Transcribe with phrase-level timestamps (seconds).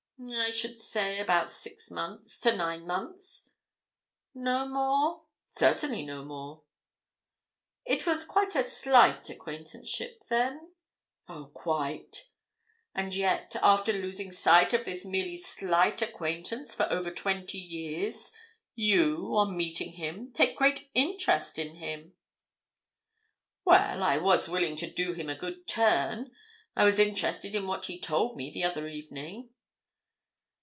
[0.29, 3.49] "I should say about six months to nine months."
[4.35, 6.61] "No more?" "Certainly no more."
[7.85, 10.73] "It was quite a slight acquaintanceship, then?"
[11.27, 12.27] "Oh, quite!"
[12.93, 18.31] "And yet, after losing sight of this merely slight acquaintance for over twenty years,
[18.75, 22.13] you, on meeting him, take great interest in him?"
[23.65, 26.29] "Well, I was willing to do him a good turn,
[26.75, 29.49] I was interested in what he told me the other evening."